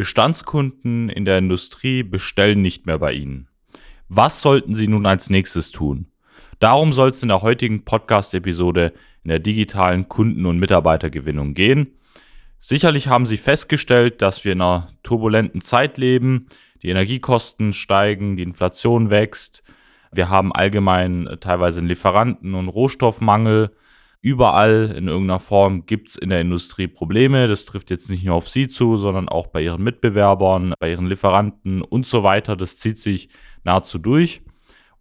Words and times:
Bestandskunden 0.00 1.10
in 1.10 1.26
der 1.26 1.36
Industrie 1.36 2.02
bestellen 2.02 2.62
nicht 2.62 2.86
mehr 2.86 2.98
bei 2.98 3.12
Ihnen. 3.12 3.48
Was 4.08 4.40
sollten 4.40 4.74
Sie 4.74 4.88
nun 4.88 5.04
als 5.04 5.28
nächstes 5.28 5.72
tun? 5.72 6.06
Darum 6.58 6.94
soll 6.94 7.10
es 7.10 7.22
in 7.22 7.28
der 7.28 7.42
heutigen 7.42 7.84
Podcast-Episode 7.84 8.94
in 9.24 9.28
der 9.28 9.40
digitalen 9.40 10.08
Kunden- 10.08 10.46
und 10.46 10.58
Mitarbeitergewinnung 10.58 11.52
gehen. 11.52 11.98
Sicherlich 12.60 13.08
haben 13.08 13.26
Sie 13.26 13.36
festgestellt, 13.36 14.22
dass 14.22 14.42
wir 14.42 14.52
in 14.52 14.62
einer 14.62 14.88
turbulenten 15.02 15.60
Zeit 15.60 15.98
leben. 15.98 16.46
Die 16.82 16.88
Energiekosten 16.88 17.74
steigen, 17.74 18.38
die 18.38 18.42
Inflation 18.42 19.10
wächst. 19.10 19.62
Wir 20.12 20.30
haben 20.30 20.50
allgemein 20.50 21.28
teilweise 21.40 21.80
einen 21.80 21.88
Lieferanten- 21.88 22.54
und 22.54 22.68
Rohstoffmangel. 22.68 23.70
Überall 24.22 24.94
in 24.96 25.08
irgendeiner 25.08 25.40
Form 25.40 25.86
gibt 25.86 26.10
es 26.10 26.16
in 26.16 26.28
der 26.28 26.42
Industrie 26.42 26.86
Probleme. 26.88 27.48
Das 27.48 27.64
trifft 27.64 27.90
jetzt 27.90 28.10
nicht 28.10 28.24
nur 28.24 28.34
auf 28.34 28.50
Sie 28.50 28.68
zu, 28.68 28.98
sondern 28.98 29.30
auch 29.30 29.46
bei 29.46 29.62
Ihren 29.62 29.82
Mitbewerbern, 29.82 30.74
bei 30.78 30.90
Ihren 30.90 31.06
Lieferanten 31.06 31.80
und 31.80 32.06
so 32.06 32.22
weiter. 32.22 32.54
Das 32.54 32.76
zieht 32.76 32.98
sich 32.98 33.30
nahezu 33.64 33.98
durch. 33.98 34.42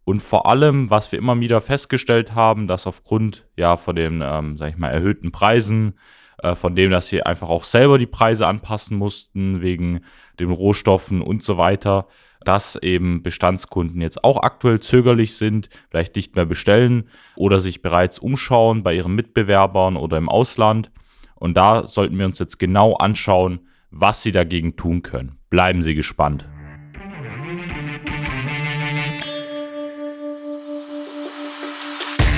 Und 0.05 0.23
vor 0.23 0.45
allem, 0.45 0.89
was 0.89 1.11
wir 1.11 1.19
immer 1.19 1.39
wieder 1.39 1.59
festgestellt 1.59 2.33
haben, 2.33 2.67
dass 2.67 2.87
aufgrund 2.87 3.45
ja 3.57 3.75
von 3.75 3.95
den, 3.95 4.23
ähm, 4.25 4.57
sag 4.57 4.69
ich 4.69 4.77
mal, 4.77 4.89
erhöhten 4.89 5.31
Preisen, 5.31 5.99
äh, 6.41 6.55
von 6.55 6.75
dem, 6.75 6.89
dass 6.89 7.09
sie 7.09 7.21
einfach 7.21 7.49
auch 7.49 7.65
selber 7.65 7.97
die 7.97 8.07
Preise 8.07 8.47
anpassen 8.47 8.97
mussten, 8.97 9.61
wegen 9.61 9.99
den 10.39 10.49
Rohstoffen 10.49 11.21
und 11.21 11.43
so 11.43 11.57
weiter, 11.57 12.07
dass 12.43 12.75
eben 12.77 13.21
Bestandskunden 13.21 14.01
jetzt 14.01 14.23
auch 14.23 14.41
aktuell 14.41 14.79
zögerlich 14.79 15.35
sind, 15.35 15.69
vielleicht 15.89 16.15
nicht 16.15 16.35
mehr 16.35 16.45
bestellen 16.45 17.09
oder 17.35 17.59
sich 17.59 17.81
bereits 17.81 18.19
umschauen 18.19 18.83
bei 18.83 18.93
ihren 18.93 19.15
Mitbewerbern 19.15 19.97
oder 19.97 20.17
im 20.17 20.29
Ausland. 20.29 20.91
Und 21.35 21.55
da 21.55 21.87
sollten 21.87 22.17
wir 22.17 22.25
uns 22.25 22.39
jetzt 22.39 22.59
genau 22.59 22.95
anschauen, 22.95 23.61
was 23.91 24.23
sie 24.23 24.31
dagegen 24.31 24.75
tun 24.75 25.01
können. 25.01 25.37
Bleiben 25.49 25.83
Sie 25.83 25.95
gespannt. 25.95 26.47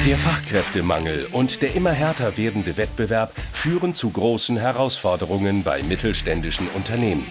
Der 0.07 0.17
Fachkräftemangel 0.17 1.27
und 1.31 1.61
der 1.61 1.75
immer 1.75 1.91
härter 1.91 2.35
werdende 2.35 2.75
Wettbewerb 2.77 3.33
führen 3.53 3.93
zu 3.93 4.09
großen 4.09 4.57
Herausforderungen 4.57 5.63
bei 5.63 5.83
mittelständischen 5.83 6.67
Unternehmen. 6.69 7.25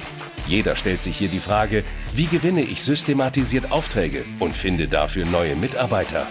Jeder 0.50 0.74
stellt 0.74 1.00
sich 1.00 1.16
hier 1.16 1.28
die 1.28 1.38
Frage, 1.38 1.84
wie 2.12 2.26
gewinne 2.26 2.62
ich 2.62 2.82
systematisiert 2.82 3.70
Aufträge 3.70 4.24
und 4.40 4.56
finde 4.56 4.88
dafür 4.88 5.24
neue 5.24 5.54
Mitarbeiter? 5.54 6.26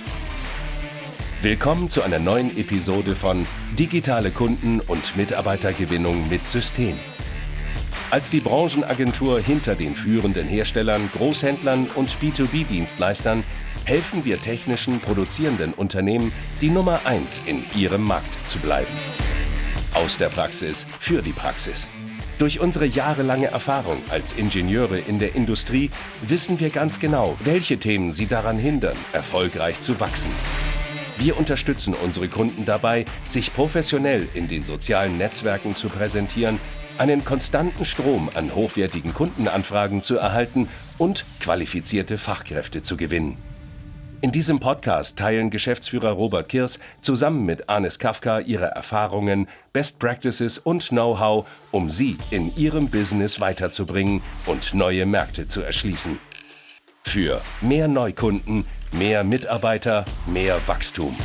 Willkommen 1.41 1.89
zu 1.89 2.03
einer 2.03 2.19
neuen 2.19 2.57
Episode 2.57 3.15
von 3.15 3.47
Digitale 3.79 4.31
Kunden- 4.31 4.81
und 4.81 5.15
Mitarbeitergewinnung 5.15 6.27
mit 6.27 6.45
System. 6.45 6.99
Als 8.11 8.29
die 8.29 8.41
Branchenagentur 8.41 9.39
hinter 9.39 9.75
den 9.75 9.95
führenden 9.95 10.49
Herstellern, 10.49 11.09
Großhändlern 11.15 11.87
und 11.95 12.09
B2B-Dienstleistern 12.21 13.45
helfen 13.85 14.25
wir 14.25 14.41
technischen 14.41 14.99
produzierenden 14.99 15.71
Unternehmen, 15.71 16.33
die 16.59 16.71
Nummer 16.71 16.99
1 17.05 17.43
in 17.45 17.63
ihrem 17.73 18.03
Markt 18.03 18.37
zu 18.49 18.59
bleiben. 18.59 18.91
Aus 19.93 20.17
der 20.17 20.27
Praxis 20.27 20.85
für 20.99 21.21
die 21.21 21.31
Praxis. 21.31 21.87
Durch 22.39 22.61
unsere 22.61 22.85
jahrelange 22.85 23.47
Erfahrung 23.47 24.01
als 24.09 24.31
Ingenieure 24.31 24.97
in 24.97 25.19
der 25.19 25.35
Industrie 25.35 25.91
wissen 26.21 26.57
wir 26.61 26.69
ganz 26.69 27.01
genau, 27.01 27.37
welche 27.41 27.77
Themen 27.77 28.13
sie 28.13 28.27
daran 28.27 28.57
hindern, 28.57 28.95
erfolgreich 29.11 29.81
zu 29.81 29.99
wachsen. 29.99 30.31
Wir 31.17 31.37
unterstützen 31.37 31.93
unsere 31.93 32.29
Kunden 32.29 32.63
dabei, 32.63 33.03
sich 33.27 33.53
professionell 33.53 34.25
in 34.35 34.47
den 34.47 34.63
sozialen 34.63 35.17
Netzwerken 35.17 35.75
zu 35.75 35.89
präsentieren, 35.89 36.61
einen 36.97 37.25
konstanten 37.25 37.83
Strom 37.83 38.29
an 38.33 38.55
hochwertigen 38.55 39.13
Kundenanfragen 39.13 40.01
zu 40.01 40.17
erhalten 40.17 40.69
und 40.97 41.25
qualifizierte 41.41 42.17
Fachkräfte 42.17 42.81
zu 42.81 42.95
gewinnen. 42.95 43.48
In 44.21 44.33
diesem 44.33 44.59
Podcast 44.59 45.17
teilen 45.17 45.49
Geschäftsführer 45.49 46.09
Robert 46.09 46.49
Kirs 46.49 46.79
zusammen 46.99 47.45
mit 47.45 47.69
Anis 47.69 47.99
Kafka 47.99 48.39
ihre 48.39 48.65
Erfahrungen, 48.65 49.47
Best 49.71 49.97
Practices 49.97 50.57
und 50.57 50.89
Know-how, 50.89 51.47
um 51.71 51.89
sie 51.89 52.17
in 52.29 52.53
ihrem 52.57 52.89
Business 52.89 53.39
weiterzubringen 53.39 54.21
und 54.45 54.73
neue 54.73 55.05
Märkte 55.05 55.47
zu 55.47 55.61
erschließen. 55.61 56.19
Für 57.03 57.39
mehr 57.61 57.87
Neukunden, 57.87 58.65
mehr 58.91 59.23
Mitarbeiter, 59.23 60.03
mehr 60.27 60.59
Wachstum. 60.65 61.15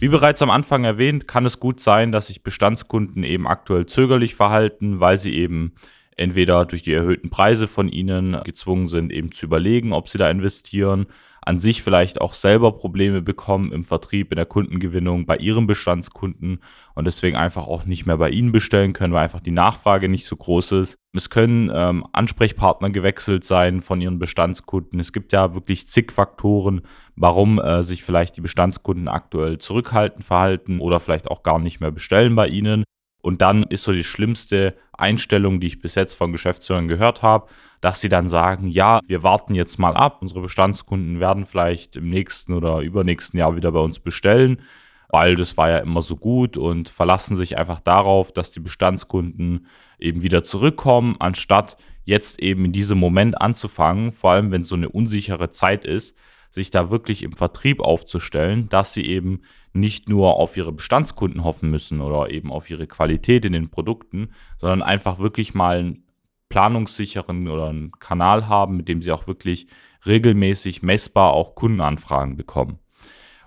Wie 0.00 0.08
bereits 0.08 0.42
am 0.42 0.50
Anfang 0.50 0.82
erwähnt, 0.82 1.28
kann 1.28 1.46
es 1.46 1.60
gut 1.60 1.78
sein, 1.78 2.10
dass 2.10 2.26
sich 2.26 2.42
Bestandskunden 2.42 3.22
eben 3.22 3.46
aktuell 3.46 3.86
zögerlich 3.86 4.34
verhalten, 4.34 4.98
weil 4.98 5.16
sie 5.16 5.34
eben 5.36 5.76
entweder 6.16 6.64
durch 6.64 6.82
die 6.82 6.92
erhöhten 6.92 7.30
Preise 7.30 7.68
von 7.68 7.88
ihnen 7.88 8.38
gezwungen 8.44 8.88
sind, 8.88 9.12
eben 9.12 9.32
zu 9.32 9.46
überlegen, 9.46 9.92
ob 9.92 10.08
sie 10.08 10.18
da 10.18 10.30
investieren, 10.30 11.06
an 11.46 11.60
sich 11.60 11.82
vielleicht 11.82 12.20
auch 12.20 12.34
selber 12.34 12.72
Probleme 12.72 13.22
bekommen 13.22 13.70
im 13.70 13.84
Vertrieb, 13.84 14.32
in 14.32 14.36
der 14.36 14.46
Kundengewinnung 14.46 15.26
bei 15.26 15.36
ihren 15.36 15.68
Bestandskunden 15.68 16.58
und 16.94 17.04
deswegen 17.04 17.36
einfach 17.36 17.68
auch 17.68 17.84
nicht 17.84 18.04
mehr 18.04 18.16
bei 18.16 18.30
ihnen 18.30 18.50
bestellen 18.50 18.92
können, 18.92 19.14
weil 19.14 19.22
einfach 19.22 19.40
die 19.40 19.52
Nachfrage 19.52 20.08
nicht 20.08 20.26
so 20.26 20.34
groß 20.34 20.72
ist. 20.72 20.98
Es 21.12 21.30
können 21.30 21.70
ähm, 21.72 22.04
Ansprechpartner 22.12 22.90
gewechselt 22.90 23.44
sein 23.44 23.80
von 23.80 24.00
ihren 24.00 24.18
Bestandskunden. 24.18 24.98
Es 24.98 25.12
gibt 25.12 25.32
ja 25.32 25.54
wirklich 25.54 25.86
zig 25.86 26.10
Faktoren, 26.10 26.82
warum 27.14 27.60
äh, 27.60 27.84
sich 27.84 28.02
vielleicht 28.02 28.36
die 28.36 28.40
Bestandskunden 28.40 29.06
aktuell 29.06 29.58
zurückhalten, 29.58 30.22
verhalten 30.22 30.80
oder 30.80 30.98
vielleicht 30.98 31.28
auch 31.28 31.44
gar 31.44 31.60
nicht 31.60 31.80
mehr 31.80 31.92
bestellen 31.92 32.34
bei 32.34 32.48
ihnen. 32.48 32.82
Und 33.26 33.42
dann 33.42 33.64
ist 33.64 33.82
so 33.82 33.90
die 33.90 34.04
schlimmste 34.04 34.76
Einstellung, 34.92 35.58
die 35.58 35.66
ich 35.66 35.80
bis 35.80 35.96
jetzt 35.96 36.14
von 36.14 36.30
Geschäftsführern 36.30 36.86
gehört 36.86 37.22
habe, 37.22 37.48
dass 37.80 38.00
sie 38.00 38.08
dann 38.08 38.28
sagen, 38.28 38.68
ja, 38.68 39.00
wir 39.04 39.24
warten 39.24 39.56
jetzt 39.56 39.80
mal 39.80 39.96
ab, 39.96 40.18
unsere 40.20 40.42
Bestandskunden 40.42 41.18
werden 41.18 41.44
vielleicht 41.44 41.96
im 41.96 42.08
nächsten 42.08 42.52
oder 42.52 42.82
übernächsten 42.82 43.36
Jahr 43.40 43.56
wieder 43.56 43.72
bei 43.72 43.80
uns 43.80 43.98
bestellen, 43.98 44.62
weil 45.08 45.34
das 45.34 45.56
war 45.56 45.68
ja 45.68 45.78
immer 45.78 46.02
so 46.02 46.14
gut 46.14 46.56
und 46.56 46.88
verlassen 46.88 47.36
sich 47.36 47.58
einfach 47.58 47.80
darauf, 47.80 48.30
dass 48.30 48.52
die 48.52 48.60
Bestandskunden 48.60 49.66
eben 49.98 50.22
wieder 50.22 50.44
zurückkommen, 50.44 51.16
anstatt 51.18 51.76
jetzt 52.04 52.40
eben 52.40 52.66
in 52.66 52.70
diesem 52.70 52.98
Moment 52.98 53.40
anzufangen, 53.40 54.12
vor 54.12 54.30
allem 54.30 54.52
wenn 54.52 54.62
es 54.62 54.68
so 54.68 54.76
eine 54.76 54.88
unsichere 54.88 55.50
Zeit 55.50 55.84
ist, 55.84 56.16
sich 56.52 56.70
da 56.70 56.92
wirklich 56.92 57.24
im 57.24 57.32
Vertrieb 57.32 57.80
aufzustellen, 57.80 58.68
dass 58.68 58.92
sie 58.92 59.04
eben 59.04 59.42
nicht 59.80 60.08
nur 60.08 60.34
auf 60.34 60.56
ihre 60.56 60.72
Bestandskunden 60.72 61.44
hoffen 61.44 61.70
müssen 61.70 62.00
oder 62.00 62.30
eben 62.30 62.52
auf 62.52 62.70
ihre 62.70 62.86
Qualität 62.86 63.44
in 63.44 63.52
den 63.52 63.70
Produkten, 63.70 64.30
sondern 64.58 64.82
einfach 64.82 65.18
wirklich 65.18 65.54
mal 65.54 65.78
einen 65.78 66.04
planungssicheren 66.48 67.48
oder 67.48 67.68
einen 67.68 67.92
Kanal 67.92 68.48
haben, 68.48 68.76
mit 68.76 68.88
dem 68.88 69.02
sie 69.02 69.12
auch 69.12 69.26
wirklich 69.26 69.66
regelmäßig 70.06 70.82
messbar 70.82 71.32
auch 71.32 71.54
Kundenanfragen 71.54 72.36
bekommen. 72.36 72.78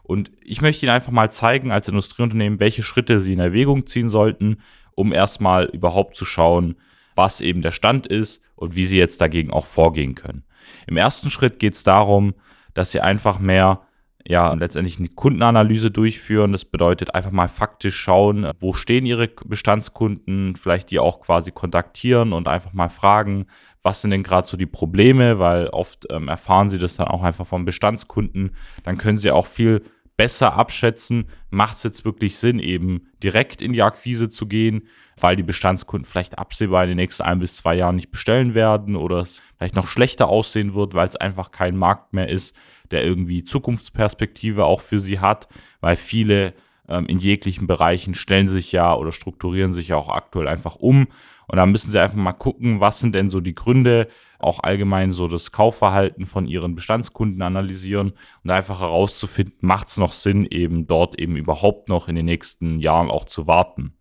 Und 0.03 0.31
ich 0.43 0.61
möchte 0.61 0.85
Ihnen 0.85 0.95
einfach 0.95 1.11
mal 1.11 1.31
zeigen 1.31 1.71
als 1.71 1.87
Industrieunternehmen, 1.87 2.59
welche 2.59 2.81
Schritte 2.81 3.21
Sie 3.21 3.33
in 3.33 3.39
Erwägung 3.39 3.85
ziehen 3.85 4.09
sollten, 4.09 4.57
um 4.95 5.13
erstmal 5.13 5.65
überhaupt 5.65 6.15
zu 6.15 6.25
schauen, 6.25 6.75
was 7.13 7.41
eben 7.41 7.61
der 7.61 7.71
Stand 7.71 8.07
ist 8.07 8.41
und 8.55 8.75
wie 8.75 8.85
Sie 8.85 8.97
jetzt 8.97 9.21
dagegen 9.21 9.51
auch 9.51 9.67
vorgehen 9.67 10.15
können. 10.15 10.43
Im 10.87 10.97
ersten 10.97 11.29
Schritt 11.29 11.59
geht 11.59 11.75
es 11.75 11.83
darum, 11.83 12.33
dass 12.73 12.91
Sie 12.91 13.01
einfach 13.01 13.39
mehr 13.39 13.81
ja, 14.25 14.53
letztendlich 14.53 14.99
eine 14.99 15.07
Kundenanalyse 15.07 15.91
durchführen. 15.91 16.51
Das 16.51 16.65
bedeutet 16.65 17.15
einfach 17.15 17.31
mal 17.31 17.47
faktisch 17.47 17.95
schauen, 17.95 18.51
wo 18.59 18.73
stehen 18.73 19.05
Ihre 19.05 19.27
Bestandskunden, 19.27 20.55
vielleicht 20.55 20.91
die 20.91 20.99
auch 20.99 21.21
quasi 21.21 21.51
kontaktieren 21.51 22.33
und 22.33 22.47
einfach 22.47 22.73
mal 22.73 22.89
fragen, 22.89 23.47
was 23.81 24.01
sind 24.01 24.11
denn 24.11 24.23
gerade 24.23 24.47
so 24.47 24.57
die 24.57 24.65
Probleme, 24.65 25.39
weil 25.39 25.67
oft 25.67 26.05
ähm, 26.09 26.27
erfahren 26.27 26.69
Sie 26.69 26.77
das 26.77 26.95
dann 26.97 27.07
auch 27.07 27.23
einfach 27.23 27.47
vom 27.47 27.65
Bestandskunden. 27.65 28.55
Dann 28.83 28.97
können 28.97 29.17
Sie 29.17 29.31
auch 29.31 29.47
viel 29.47 29.81
besser 30.17 30.53
abschätzen, 30.53 31.27
macht 31.49 31.77
es 31.77 31.83
jetzt 31.83 32.03
wirklich 32.03 32.35
Sinn, 32.35 32.59
eben 32.59 33.07
direkt 33.23 33.61
in 33.61 33.71
die 33.71 33.81
Akquise 33.81 34.29
zu 34.29 34.47
gehen, 34.47 34.85
weil 35.17 35.37
die 35.37 35.43
Bestandskunden 35.43 36.03
vielleicht 36.05 36.37
absehbar 36.37 36.83
in 36.83 36.89
den 36.89 36.97
nächsten 36.97 37.23
ein 37.23 37.39
bis 37.39 37.55
zwei 37.55 37.75
Jahren 37.75 37.95
nicht 37.95 38.11
bestellen 38.11 38.53
werden 38.53 38.97
oder 38.97 39.19
es 39.19 39.41
vielleicht 39.57 39.77
noch 39.77 39.87
schlechter 39.87 40.27
aussehen 40.27 40.73
wird, 40.73 40.93
weil 40.93 41.07
es 41.07 41.15
einfach 41.15 41.51
kein 41.51 41.77
Markt 41.77 42.13
mehr 42.13 42.27
ist, 42.27 42.53
der 42.91 43.03
irgendwie 43.03 43.43
Zukunftsperspektive 43.43 44.65
auch 44.65 44.81
für 44.81 44.99
sie 44.99 45.19
hat, 45.19 45.47
weil 45.81 45.95
viele 45.95 46.53
ähm, 46.87 47.05
in 47.05 47.19
jeglichen 47.19 47.67
Bereichen 47.67 48.15
stellen 48.15 48.47
sich 48.47 48.71
ja 48.71 48.95
oder 48.95 49.11
strukturieren 49.11 49.73
sich 49.73 49.89
ja 49.89 49.95
auch 49.95 50.09
aktuell 50.09 50.47
einfach 50.47 50.75
um. 50.75 51.07
Und 51.47 51.57
da 51.57 51.65
müssen 51.65 51.89
sie 51.89 51.99
einfach 51.99 52.17
mal 52.17 52.33
gucken, 52.33 52.79
was 52.79 52.99
sind 52.99 53.15
denn 53.15 53.31
so 53.31 53.39
die 53.41 53.55
Gründe, 53.55 54.07
auch 54.37 54.59
allgemein 54.59 55.11
so 55.11 55.27
das 55.27 55.51
Kaufverhalten 55.51 56.27
von 56.27 56.45
ihren 56.45 56.75
Bestandskunden 56.75 57.41
analysieren 57.41 58.13
und 58.43 58.51
einfach 58.51 58.81
herauszufinden, 58.81 59.55
macht 59.61 59.87
es 59.87 59.97
noch 59.97 60.13
Sinn, 60.13 60.45
eben 60.45 60.85
dort 60.85 61.19
eben 61.19 61.35
überhaupt 61.35 61.89
noch 61.89 62.07
in 62.07 62.15
den 62.15 62.25
nächsten 62.25 62.79
Jahren 62.79 63.09
auch 63.09 63.25
zu 63.25 63.47
warten. 63.47 63.93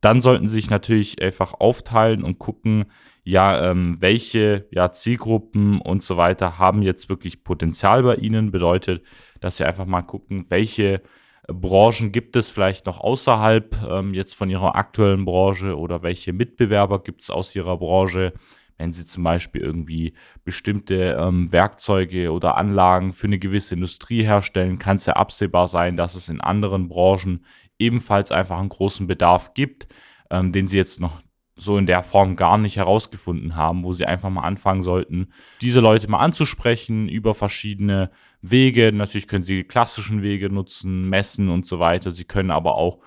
Dann 0.00 0.20
sollten 0.20 0.48
sie 0.48 0.54
sich 0.54 0.70
natürlich 0.70 1.22
einfach 1.22 1.54
aufteilen 1.54 2.24
und 2.24 2.38
gucken, 2.38 2.86
ja, 3.22 3.70
ähm, 3.70 3.96
welche 4.00 4.66
ja, 4.70 4.92
Zielgruppen 4.92 5.80
und 5.80 6.02
so 6.02 6.16
weiter 6.16 6.58
haben 6.58 6.82
jetzt 6.82 7.08
wirklich 7.08 7.44
Potenzial 7.44 8.02
bei 8.02 8.16
Ihnen. 8.16 8.50
Bedeutet, 8.50 9.02
dass 9.40 9.56
Sie 9.56 9.64
einfach 9.64 9.86
mal 9.86 10.02
gucken, 10.02 10.46
welche 10.48 11.02
Branchen 11.48 12.12
gibt 12.12 12.36
es 12.36 12.50
vielleicht 12.50 12.86
noch 12.86 13.00
außerhalb 13.00 13.82
ähm, 13.88 14.14
jetzt 14.14 14.34
von 14.34 14.50
Ihrer 14.50 14.76
aktuellen 14.76 15.24
Branche 15.24 15.76
oder 15.76 16.02
welche 16.02 16.32
Mitbewerber 16.32 17.02
gibt 17.02 17.22
es 17.22 17.30
aus 17.30 17.54
Ihrer 17.56 17.76
Branche? 17.78 18.32
Wenn 18.78 18.92
Sie 18.94 19.04
zum 19.04 19.24
Beispiel 19.24 19.60
irgendwie 19.60 20.14
bestimmte 20.44 21.16
ähm, 21.20 21.52
Werkzeuge 21.52 22.32
oder 22.32 22.56
Anlagen 22.56 23.12
für 23.12 23.26
eine 23.26 23.38
gewisse 23.38 23.74
Industrie 23.74 24.22
herstellen, 24.22 24.78
kann 24.78 24.96
es 24.96 25.06
ja 25.06 25.14
absehbar 25.14 25.68
sein, 25.68 25.98
dass 25.98 26.14
es 26.14 26.30
in 26.30 26.40
anderen 26.40 26.88
Branchen 26.88 27.44
ebenfalls 27.78 28.32
einfach 28.32 28.58
einen 28.58 28.70
großen 28.70 29.06
Bedarf 29.06 29.52
gibt, 29.52 29.88
ähm, 30.30 30.52
den 30.52 30.68
Sie 30.68 30.78
jetzt 30.78 31.00
noch 31.00 31.20
so 31.60 31.78
in 31.78 31.86
der 31.86 32.02
Form 32.02 32.36
gar 32.36 32.58
nicht 32.58 32.76
herausgefunden 32.76 33.54
haben, 33.56 33.84
wo 33.84 33.92
sie 33.92 34.06
einfach 34.06 34.30
mal 34.30 34.42
anfangen 34.42 34.82
sollten, 34.82 35.28
diese 35.60 35.80
Leute 35.80 36.10
mal 36.10 36.18
anzusprechen 36.18 37.08
über 37.08 37.34
verschiedene 37.34 38.10
Wege. 38.42 38.92
Natürlich 38.92 39.28
können 39.28 39.44
sie 39.44 39.58
die 39.58 39.68
klassischen 39.68 40.22
Wege 40.22 40.50
nutzen, 40.50 41.08
messen 41.08 41.48
und 41.48 41.66
so 41.66 41.78
weiter. 41.78 42.10
Sie 42.10 42.24
können 42.24 42.50
aber 42.50 42.76
auch 42.76 42.98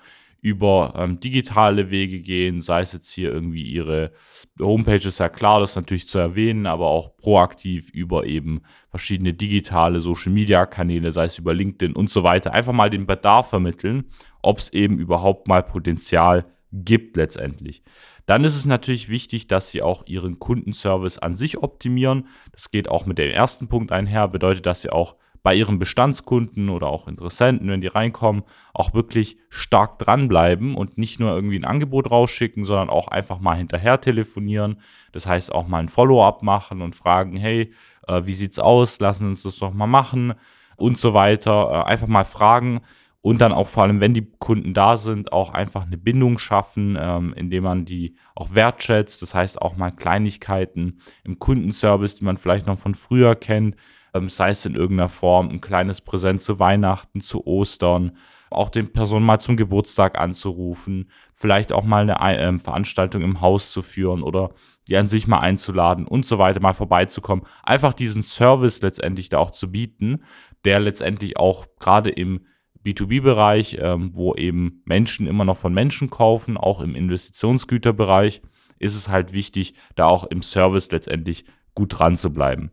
über 0.44 0.92
ähm, 0.98 1.20
digitale 1.20 1.90
Wege 1.90 2.20
gehen, 2.20 2.60
sei 2.60 2.82
es 2.82 2.92
jetzt 2.92 3.10
hier 3.10 3.32
irgendwie 3.32 3.62
ihre 3.62 4.12
Homepage 4.60 4.96
ist 4.96 5.18
ja 5.18 5.30
klar, 5.30 5.58
das 5.58 5.74
natürlich 5.74 6.06
zu 6.06 6.18
erwähnen, 6.18 6.66
aber 6.66 6.86
auch 6.88 7.16
proaktiv 7.16 7.88
über 7.88 8.26
eben 8.26 8.60
verschiedene 8.90 9.32
digitale 9.32 10.00
Social 10.00 10.32
Media 10.32 10.66
Kanäle, 10.66 11.12
sei 11.12 11.24
es 11.24 11.38
über 11.38 11.54
LinkedIn 11.54 11.96
und 11.96 12.10
so 12.10 12.24
weiter, 12.24 12.52
einfach 12.52 12.74
mal 12.74 12.90
den 12.90 13.06
Bedarf 13.06 13.48
vermitteln, 13.48 14.04
ob 14.42 14.58
es 14.58 14.70
eben 14.74 14.98
überhaupt 14.98 15.48
mal 15.48 15.62
Potenzial 15.62 16.44
gibt 16.74 17.16
letztendlich. 17.16 17.82
Dann 18.26 18.44
ist 18.44 18.56
es 18.56 18.64
natürlich 18.64 19.08
wichtig, 19.08 19.46
dass 19.46 19.70
Sie 19.70 19.82
auch 19.82 20.04
Ihren 20.06 20.38
Kundenservice 20.38 21.18
an 21.18 21.34
sich 21.34 21.62
optimieren. 21.62 22.28
Das 22.52 22.70
geht 22.70 22.88
auch 22.88 23.06
mit 23.06 23.18
dem 23.18 23.30
ersten 23.30 23.68
Punkt 23.68 23.92
einher, 23.92 24.28
bedeutet, 24.28 24.66
dass 24.66 24.82
Sie 24.82 24.90
auch 24.90 25.16
bei 25.42 25.54
Ihren 25.54 25.78
Bestandskunden 25.78 26.70
oder 26.70 26.86
auch 26.86 27.06
Interessenten, 27.06 27.68
wenn 27.68 27.82
die 27.82 27.86
reinkommen, 27.86 28.44
auch 28.72 28.94
wirklich 28.94 29.36
stark 29.50 29.98
dranbleiben 29.98 30.74
und 30.74 30.96
nicht 30.96 31.20
nur 31.20 31.32
irgendwie 31.34 31.58
ein 31.58 31.66
Angebot 31.66 32.10
rausschicken, 32.10 32.64
sondern 32.64 32.88
auch 32.88 33.08
einfach 33.08 33.40
mal 33.40 33.56
hinterher 33.56 34.00
telefonieren. 34.00 34.80
Das 35.12 35.26
heißt 35.26 35.52
auch 35.52 35.68
mal 35.68 35.80
ein 35.80 35.90
Follow-up 35.90 36.42
machen 36.42 36.80
und 36.80 36.96
fragen, 36.96 37.36
hey, 37.36 37.74
äh, 38.08 38.22
wie 38.24 38.32
sieht's 38.32 38.58
aus? 38.58 38.98
Lassen 39.00 39.28
uns 39.28 39.42
das 39.42 39.58
doch 39.58 39.74
mal 39.74 39.86
machen 39.86 40.32
und 40.76 40.98
so 40.98 41.12
weiter. 41.12 41.70
Äh, 41.70 41.90
einfach 41.90 42.08
mal 42.08 42.24
fragen 42.24 42.80
und 43.24 43.40
dann 43.40 43.54
auch 43.54 43.68
vor 43.68 43.84
allem, 43.84 44.00
wenn 44.00 44.12
die 44.12 44.30
Kunden 44.38 44.74
da 44.74 44.98
sind, 44.98 45.32
auch 45.32 45.54
einfach 45.54 45.86
eine 45.86 45.96
Bindung 45.96 46.38
schaffen, 46.38 46.98
ähm, 47.00 47.32
indem 47.34 47.64
man 47.64 47.86
die 47.86 48.16
auch 48.34 48.54
wertschätzt. 48.54 49.22
Das 49.22 49.34
heißt 49.34 49.62
auch 49.62 49.78
mal 49.78 49.92
Kleinigkeiten 49.92 50.98
im 51.24 51.38
Kundenservice, 51.38 52.16
die 52.16 52.26
man 52.26 52.36
vielleicht 52.36 52.66
noch 52.66 52.78
von 52.78 52.94
früher 52.94 53.34
kennt, 53.34 53.76
ähm, 54.12 54.28
sei 54.28 54.50
es 54.50 54.66
in 54.66 54.74
irgendeiner 54.74 55.08
Form 55.08 55.48
ein 55.48 55.62
kleines 55.62 56.02
Präsent 56.02 56.42
zu 56.42 56.58
Weihnachten, 56.58 57.22
zu 57.22 57.46
Ostern, 57.46 58.18
auch 58.50 58.68
den 58.68 58.92
Personen 58.92 59.24
mal 59.24 59.38
zum 59.38 59.56
Geburtstag 59.56 60.18
anzurufen, 60.18 61.10
vielleicht 61.34 61.72
auch 61.72 61.82
mal 61.82 62.10
eine 62.10 62.38
äh, 62.38 62.58
Veranstaltung 62.58 63.22
im 63.22 63.40
Haus 63.40 63.72
zu 63.72 63.80
führen 63.80 64.22
oder 64.22 64.50
die 64.86 64.98
an 64.98 65.08
sich 65.08 65.26
mal 65.26 65.40
einzuladen 65.40 66.06
und 66.06 66.26
so 66.26 66.36
weiter, 66.36 66.60
mal 66.60 66.74
vorbeizukommen. 66.74 67.46
Einfach 67.62 67.94
diesen 67.94 68.22
Service 68.22 68.82
letztendlich 68.82 69.30
da 69.30 69.38
auch 69.38 69.50
zu 69.50 69.72
bieten, 69.72 70.24
der 70.66 70.78
letztendlich 70.78 71.38
auch 71.38 71.66
gerade 71.78 72.10
im 72.10 72.44
B2B-Bereich, 72.84 73.78
ähm, 73.80 74.10
wo 74.14 74.34
eben 74.34 74.82
Menschen 74.84 75.26
immer 75.26 75.44
noch 75.44 75.58
von 75.58 75.72
Menschen 75.72 76.10
kaufen, 76.10 76.56
auch 76.56 76.80
im 76.80 76.94
Investitionsgüterbereich, 76.94 78.42
ist 78.78 78.94
es 78.94 79.08
halt 79.08 79.32
wichtig, 79.32 79.74
da 79.94 80.06
auch 80.06 80.24
im 80.24 80.42
Service 80.42 80.90
letztendlich 80.90 81.44
gut 81.74 81.98
dran 81.98 82.16
zu 82.16 82.32
bleiben. 82.32 82.70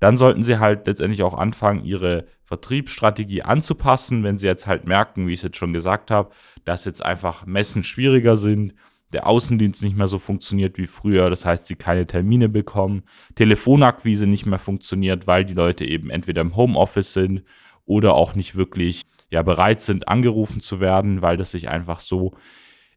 Dann 0.00 0.16
sollten 0.16 0.42
Sie 0.42 0.58
halt 0.58 0.86
letztendlich 0.86 1.22
auch 1.22 1.34
anfangen, 1.34 1.84
Ihre 1.84 2.26
Vertriebsstrategie 2.44 3.42
anzupassen, 3.42 4.24
wenn 4.24 4.36
Sie 4.36 4.46
jetzt 4.46 4.66
halt 4.66 4.86
merken, 4.86 5.28
wie 5.28 5.32
ich 5.32 5.38
es 5.38 5.44
jetzt 5.44 5.56
schon 5.56 5.72
gesagt 5.72 6.10
habe, 6.10 6.30
dass 6.64 6.84
jetzt 6.84 7.04
einfach 7.04 7.46
Messen 7.46 7.84
schwieriger 7.84 8.36
sind, 8.36 8.74
der 9.12 9.26
Außendienst 9.26 9.82
nicht 9.82 9.96
mehr 9.96 10.06
so 10.06 10.18
funktioniert 10.18 10.78
wie 10.78 10.86
früher, 10.86 11.30
das 11.30 11.44
heißt, 11.44 11.66
sie 11.66 11.76
keine 11.76 12.06
Termine 12.06 12.48
bekommen, 12.48 13.02
Telefonakquise 13.34 14.26
nicht 14.26 14.46
mehr 14.46 14.58
funktioniert, 14.58 15.26
weil 15.26 15.44
die 15.44 15.54
Leute 15.54 15.84
eben 15.84 16.10
entweder 16.10 16.40
im 16.40 16.56
Homeoffice 16.56 17.12
sind 17.12 17.42
oder 17.84 18.14
auch 18.14 18.34
nicht 18.34 18.56
wirklich 18.56 19.02
ja 19.32 19.42
bereit 19.42 19.80
sind, 19.80 20.08
angerufen 20.08 20.60
zu 20.60 20.78
werden, 20.78 21.22
weil 21.22 21.36
das 21.36 21.50
sich 21.50 21.68
einfach 21.68 21.98
so 21.98 22.34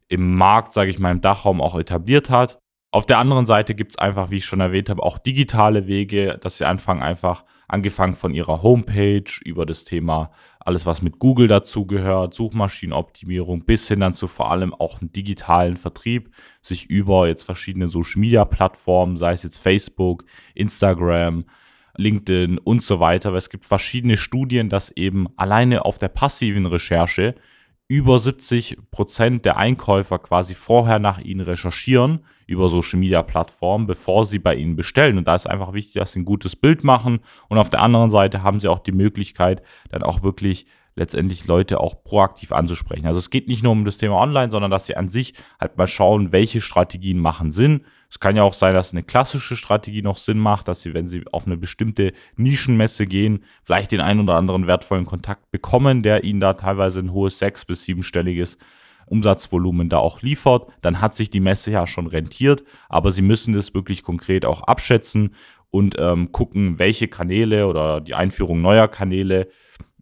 im 0.08 0.36
Markt, 0.36 0.72
sage 0.72 0.90
ich 0.90 0.98
mal, 0.98 1.10
im 1.10 1.20
Dachraum 1.20 1.60
auch 1.60 1.76
etabliert 1.76 2.30
hat. 2.30 2.60
Auf 2.92 3.06
der 3.06 3.18
anderen 3.18 3.46
Seite 3.46 3.74
gibt 3.74 3.92
es 3.92 3.98
einfach, 3.98 4.30
wie 4.30 4.36
ich 4.36 4.44
schon 4.44 4.60
erwähnt 4.60 4.88
habe, 4.88 5.02
auch 5.02 5.18
digitale 5.18 5.86
Wege, 5.86 6.38
dass 6.40 6.58
sie 6.58 6.66
anfangen 6.66 7.02
einfach, 7.02 7.44
angefangen 7.68 8.14
von 8.14 8.32
ihrer 8.32 8.62
Homepage 8.62 9.30
über 9.44 9.66
das 9.66 9.84
Thema 9.84 10.30
alles, 10.60 10.84
was 10.84 11.00
mit 11.00 11.18
Google 11.20 11.46
dazugehört, 11.46 12.34
Suchmaschinenoptimierung, 12.34 13.64
bis 13.64 13.86
hin 13.86 14.00
dann 14.00 14.14
zu 14.14 14.26
vor 14.26 14.50
allem 14.50 14.74
auch 14.74 15.00
einen 15.00 15.12
digitalen 15.12 15.76
Vertrieb, 15.76 16.30
sich 16.60 16.86
über 16.86 17.28
jetzt 17.28 17.44
verschiedene 17.44 17.88
Social-Media-Plattformen, 17.88 19.16
sei 19.16 19.32
es 19.32 19.44
jetzt 19.44 19.58
Facebook, 19.58 20.24
Instagram, 20.54 21.44
LinkedIn 21.96 22.58
und 22.58 22.82
so 22.82 23.00
weiter. 23.00 23.30
Weil 23.32 23.38
es 23.38 23.50
gibt 23.50 23.64
verschiedene 23.64 24.16
Studien, 24.16 24.68
dass 24.68 24.90
eben 24.90 25.28
alleine 25.36 25.84
auf 25.84 25.98
der 25.98 26.08
passiven 26.08 26.66
Recherche 26.66 27.34
über 27.88 28.18
70 28.18 28.78
Prozent 28.90 29.44
der 29.44 29.58
Einkäufer 29.58 30.18
quasi 30.18 30.54
vorher 30.54 30.98
nach 30.98 31.20
ihnen 31.20 31.40
recherchieren 31.40 32.24
über 32.46 32.68
Social 32.68 32.98
Media 32.98 33.22
Plattformen, 33.22 33.86
bevor 33.86 34.24
sie 34.24 34.38
bei 34.38 34.54
ihnen 34.54 34.76
bestellen. 34.76 35.18
Und 35.18 35.28
da 35.28 35.34
ist 35.34 35.46
einfach 35.46 35.72
wichtig, 35.72 35.94
dass 35.94 36.12
sie 36.12 36.20
ein 36.20 36.24
gutes 36.24 36.56
Bild 36.56 36.84
machen. 36.84 37.20
Und 37.48 37.58
auf 37.58 37.70
der 37.70 37.82
anderen 37.82 38.10
Seite 38.10 38.42
haben 38.42 38.60
sie 38.60 38.68
auch 38.68 38.80
die 38.80 38.92
Möglichkeit, 38.92 39.62
dann 39.90 40.02
auch 40.02 40.22
wirklich 40.22 40.66
letztendlich 40.96 41.46
Leute 41.46 41.78
auch 41.78 42.02
proaktiv 42.02 42.52
anzusprechen. 42.52 43.06
Also 43.06 43.18
es 43.18 43.30
geht 43.30 43.48
nicht 43.48 43.62
nur 43.62 43.72
um 43.72 43.84
das 43.84 43.98
Thema 43.98 44.16
Online, 44.16 44.50
sondern 44.50 44.70
dass 44.70 44.86
sie 44.86 44.96
an 44.96 45.08
sich 45.08 45.34
halt 45.60 45.76
mal 45.76 45.86
schauen, 45.86 46.32
welche 46.32 46.60
Strategien 46.60 47.18
machen 47.18 47.52
Sinn. 47.52 47.82
Es 48.08 48.18
kann 48.18 48.34
ja 48.34 48.42
auch 48.42 48.54
sein, 48.54 48.74
dass 48.74 48.92
eine 48.92 49.02
klassische 49.02 49.56
Strategie 49.56 50.00
noch 50.00 50.16
Sinn 50.16 50.38
macht, 50.38 50.68
dass 50.68 50.82
sie, 50.82 50.94
wenn 50.94 51.06
sie 51.06 51.24
auf 51.32 51.46
eine 51.46 51.58
bestimmte 51.58 52.12
Nischenmesse 52.36 53.06
gehen, 53.06 53.44
vielleicht 53.62 53.92
den 53.92 54.00
einen 54.00 54.20
oder 54.20 54.36
anderen 54.36 54.66
wertvollen 54.66 55.04
Kontakt 55.04 55.50
bekommen, 55.50 56.02
der 56.02 56.24
ihnen 56.24 56.40
da 56.40 56.54
teilweise 56.54 57.00
ein 57.00 57.12
hohes 57.12 57.38
sechs- 57.38 57.66
bis 57.66 57.84
siebenstelliges 57.84 58.56
Umsatzvolumen 59.06 59.88
da 59.88 59.98
auch 59.98 60.22
liefert, 60.22 60.68
dann 60.80 61.00
hat 61.00 61.14
sich 61.14 61.30
die 61.30 61.40
Messe 61.40 61.70
ja 61.70 61.86
schon 61.86 62.06
rentiert, 62.06 62.64
aber 62.88 63.12
sie 63.12 63.22
müssen 63.22 63.54
das 63.54 63.74
wirklich 63.74 64.02
konkret 64.02 64.44
auch 64.44 64.62
abschätzen 64.62 65.34
und 65.70 65.96
ähm, 65.98 66.32
gucken, 66.32 66.78
welche 66.78 67.06
Kanäle 67.06 67.66
oder 67.66 68.00
die 68.00 68.14
Einführung 68.14 68.62
neuer 68.62 68.88
Kanäle 68.88 69.48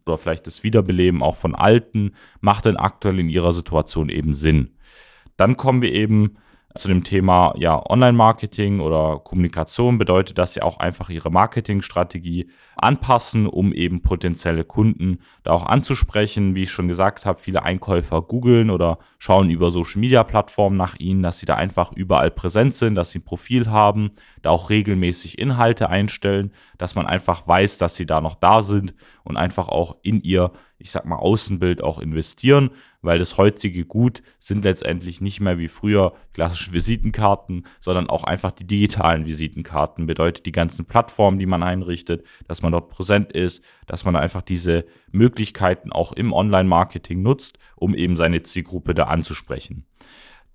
oder 0.05 0.17
vielleicht 0.17 0.47
das 0.47 0.63
Wiederbeleben 0.63 1.23
auch 1.23 1.35
von 1.35 1.55
alten 1.55 2.13
macht 2.39 2.65
denn 2.65 2.77
aktuell 2.77 3.19
in 3.19 3.29
ihrer 3.29 3.53
Situation 3.53 4.09
eben 4.09 4.33
Sinn. 4.33 4.71
Dann 5.37 5.57
kommen 5.57 5.81
wir 5.81 5.93
eben 5.93 6.37
zu 6.75 6.89
dem 6.89 7.03
Thema 7.03 7.53
ja, 7.57 7.81
Online-Marketing 7.89 8.81
oder 8.81 9.19
Kommunikation 9.23 9.97
bedeutet, 9.97 10.37
dass 10.37 10.53
sie 10.53 10.61
auch 10.61 10.79
einfach 10.79 11.09
ihre 11.09 11.31
Marketingstrategie 11.31 12.49
anpassen, 12.75 13.47
um 13.47 13.71
eben 13.71 14.01
potenzielle 14.01 14.65
Kunden 14.65 15.19
da 15.43 15.51
auch 15.51 15.65
anzusprechen. 15.65 16.53
Wie 16.53 16.63
ich 16.63 16.71
schon 16.71 16.89
gesagt 16.89 17.25
habe, 17.25 17.39
viele 17.39 17.63
Einkäufer 17.63 18.21
googeln 18.21 18.69
oder 18.69 18.99
schauen 19.19 19.49
über 19.49 19.71
Social-Media-Plattformen 19.71 20.75
nach 20.75 20.99
ihnen, 20.99 21.23
dass 21.23 21.39
sie 21.39 21.45
da 21.45 21.55
einfach 21.55 21.93
überall 21.93 22.29
präsent 22.29 22.73
sind, 22.73 22.95
dass 22.95 23.11
sie 23.11 23.19
ein 23.19 23.25
Profil 23.25 23.69
haben, 23.69 24.11
da 24.41 24.49
auch 24.49 24.69
regelmäßig 24.69 25.39
Inhalte 25.39 25.89
einstellen, 25.89 26.51
dass 26.77 26.95
man 26.95 27.05
einfach 27.05 27.47
weiß, 27.47 27.77
dass 27.77 27.95
sie 27.95 28.05
da 28.05 28.19
noch 28.19 28.35
da 28.35 28.61
sind 28.61 28.93
und 29.23 29.37
einfach 29.37 29.69
auch 29.69 29.95
in 30.03 30.21
ihr, 30.21 30.51
ich 30.77 30.91
sag 30.91 31.05
mal, 31.05 31.17
Außenbild 31.17 31.83
auch 31.83 31.99
investieren 31.99 32.71
weil 33.05 33.19
das 33.19 33.37
heutige 33.37 33.85
Gut 33.85 34.23
sind 34.39 34.65
letztendlich 34.65 35.21
nicht 35.21 35.39
mehr 35.39 35.57
wie 35.57 35.67
früher 35.67 36.13
klassische 36.33 36.73
Visitenkarten, 36.73 37.65
sondern 37.79 38.09
auch 38.09 38.23
einfach 38.23 38.51
die 38.51 38.65
digitalen 38.65 39.25
Visitenkarten. 39.25 40.07
Bedeutet 40.07 40.45
die 40.45 40.51
ganzen 40.51 40.85
Plattformen, 40.85 41.39
die 41.39 41.45
man 41.45 41.63
einrichtet, 41.63 42.25
dass 42.47 42.61
man 42.61 42.71
dort 42.71 42.89
präsent 42.89 43.31
ist, 43.31 43.63
dass 43.87 44.03
man 44.03 44.15
einfach 44.15 44.41
diese 44.41 44.85
Möglichkeiten 45.11 45.91
auch 45.91 46.11
im 46.13 46.33
Online-Marketing 46.33 47.21
nutzt, 47.21 47.59
um 47.75 47.93
eben 47.93 48.17
seine 48.17 48.43
Zielgruppe 48.43 48.95
da 48.95 49.03
anzusprechen. 49.03 49.85